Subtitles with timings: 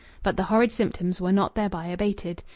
[0.23, 2.41] But the horrid symptoms were not thereby abated.